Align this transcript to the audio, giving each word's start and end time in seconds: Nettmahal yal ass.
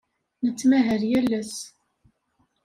Nettmahal 0.45 1.01
yal 1.11 1.29
ass. 1.39 1.55